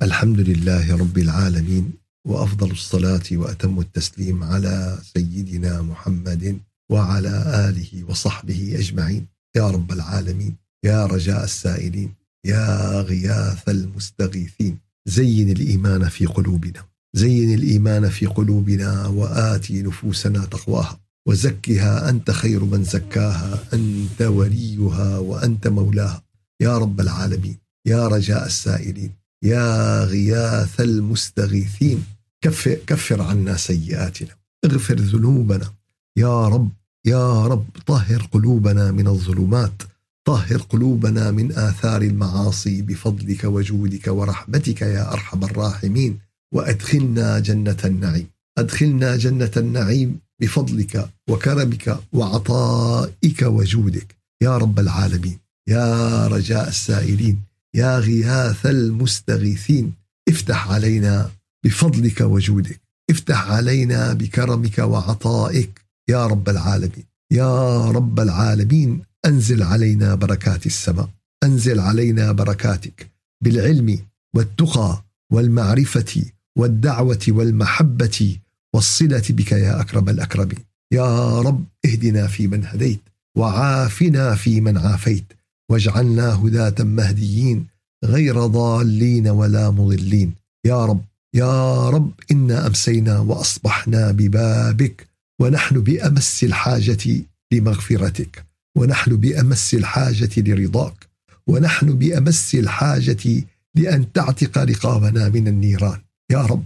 الحمد 0.03 0.41
لله 0.41 0.97
رب 0.97 1.19
العالمين 1.19 1.93
وأفضل 2.27 2.71
الصلاة 2.71 3.23
وأتم 3.33 3.81
التسليم 3.81 4.45
على 4.45 4.99
سيدنا 5.15 5.83
محمد 5.83 6.61
وعلى 6.91 7.35
آله 7.69 8.05
وصحبه 8.09 8.77
أجمعين. 8.79 9.27
يا 9.57 9.71
رب 9.71 9.93
العالمين 9.93 10.57
يا 10.85 11.07
رجاء 11.07 11.45
السائلين 11.45 12.15
يا 12.47 13.01
غياث 13.01 13.69
المستغيثين. 13.69 14.79
زين 15.07 15.51
الإيمان 15.51 16.09
في 16.09 16.27
قلوبنا 16.27 16.85
زين 17.15 17.55
الإيمان 17.55 18.09
في 18.09 18.27
قلوبنا 18.27 19.07
وآتي 19.07 19.83
نفوسنا 19.83 20.45
تقواها. 20.45 21.02
وزكها 21.27 22.09
أنت 22.09 22.31
خير 22.31 22.65
من 22.65 22.85
زكاها 22.85 23.65
أنت 23.73 24.23
وليها 24.23 25.19
وأنت 25.19 25.69
مولاها. 25.69 26.23
يا 26.61 26.79
رب 26.79 27.01
العالمين 27.01 27.57
يا 27.87 28.09
رجاء 28.09 28.47
السائلين 28.47 29.13
يا 29.45 30.05
غياث 30.05 30.81
المستغيثين 30.81 32.05
كفر, 32.41 32.75
كفر 32.87 33.23
عنا 33.23 33.57
سيئاتنا 33.57 34.31
اغفر 34.65 34.95
ذنوبنا. 34.95 35.73
يا 36.17 36.49
رب 36.49 36.71
يا 37.05 37.47
رب 37.47 37.67
طهر 37.87 38.29
قلوبنا 38.33 38.91
من 38.91 39.09
الظلمات 39.09 39.83
طهر 40.25 40.57
قلوبنا 40.57 41.31
من 41.31 41.53
آثار 41.53 42.03
المعاصي 42.03 42.83
بفضلك 42.83 43.45
وجودك 43.45 44.07
ورحمتك 44.07 44.83
يا 44.83 45.13
أرحم 45.13 45.45
الراحمين 45.45 46.19
وأدخلنا 46.55 47.39
جنة 47.39 47.77
النعيم. 47.85 48.27
أدخلنا 48.59 49.17
جنة 49.17 49.51
النعيم 49.57 50.19
بفضلك 50.43 51.09
وكرمك 51.31 51.99
وعطائك 52.13 53.43
وجودك. 53.43 54.17
يا 54.43 54.59
رب 54.59 54.79
العالمين 54.79 55.39
يا 55.69 56.27
رجاء 56.27 56.69
السائلين 56.69 57.41
يا 57.75 57.99
غياث 57.99 58.67
المستغيثين 58.67 59.93
افتح 60.29 60.71
علينا 60.71 61.31
بفضلك 61.65 62.21
وجودك. 62.21 62.81
افتح 63.11 63.51
علينا 63.51 64.13
بكرمك 64.13 64.79
وعطائك. 64.79 65.81
يا 66.09 66.27
رب 66.27 66.49
العالمين 66.49 67.05
يا 67.33 67.91
رب 67.91 68.21
العالمين 68.21 69.03
أنزل 69.27 69.63
علينا 69.63 70.15
بركات 70.15 70.67
السماء. 70.67 71.09
أنزل 71.45 71.81
علينا 71.81 72.33
بركاتك 72.33 73.11
بالعلم 73.45 73.99
والتقى 74.35 75.05
والمعرفة 75.33 76.25
والدعوة 76.59 77.25
والمحبة 77.29 78.39
والصلة 78.75 79.23
بك 79.31 79.53
يا 79.53 79.81
أكرم 79.81 80.09
الاكرمين 80.09 80.59
يا 80.93 81.41
رب 81.41 81.65
اهدنا 81.87 82.27
فيمن 82.27 82.67
هديت 82.67 83.01
وعافنا 83.37 84.35
فيمن 84.35 84.79
عافيت. 84.79 85.25
واجعلنا 85.71 86.35
هداة 86.35 86.85
مهديين 86.85 87.67
غير 88.05 88.47
ضالين 88.47 89.29
ولا 89.29 89.71
مضلين. 89.71 90.35
يا 90.67 90.85
رب 90.85 91.05
يا 91.35 91.89
رب 91.91 92.13
إنا 92.31 92.67
أمسينا 92.67 93.19
وأصبحنا 93.19 94.13
ببابك. 94.13 95.07
ونحن 95.41 95.81
بأمس 95.81 96.45
الحاجة 96.45 97.25
لمغفرتك. 97.53 98.45
ونحن 98.77 99.17
بأمس 99.17 99.75
الحاجة 99.75 100.31
لرضاك. 100.37 101.09
ونحن 101.47 101.99
بأمس 101.99 102.55
الحاجة 102.55 103.45
لأن 103.75 104.13
تعتق 104.13 104.59
رقابنا 104.59 105.29
من 105.29 105.49
النيران. 105.49 106.01
يا 106.31 106.43
رب 106.43 106.65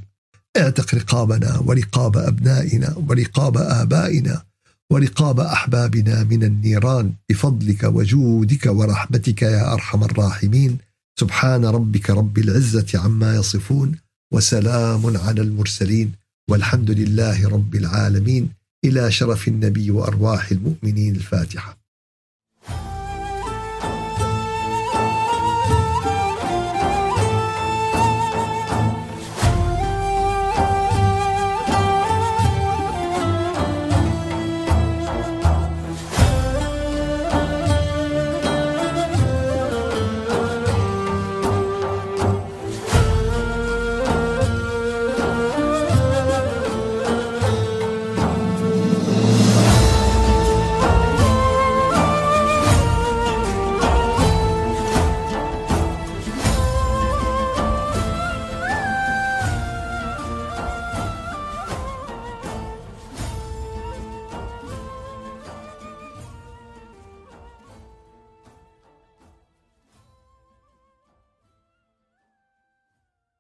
اعتق 0.57 0.95
رقابنا 0.95 1.59
ورقاب 1.59 2.16
أبنائنا 2.16 2.95
ورقاب 3.09 3.57
آبائنا 3.57 4.42
ورقاب 4.90 5.40
أحبابنا 5.40 6.23
من 6.25 6.45
النيران 6.45 7.12
بفضلك 7.31 7.85
وجودك 7.85 8.66
ورحمتك 8.66 9.42
يا 9.42 9.73
أرحم 9.73 10.05
الراحمين. 10.05 10.79
سبحان 11.21 11.64
ربك 11.64 12.11
رب 12.11 12.38
العزة 12.38 12.87
عما 12.95 13.37
يصفون 13.37 13.92
وسلام 14.33 15.16
على 15.16 15.40
المرسلين 15.40 16.12
والحمد 16.51 16.90
لله 16.90 17.49
رب 17.49 17.75
العالمين. 17.75 18.49
إلى 18.85 19.11
شرف 19.11 19.49
النبي 19.49 19.90
وأرواح 19.90 20.51
المؤمنين 20.51 21.16
الفاتحة. 21.16 21.86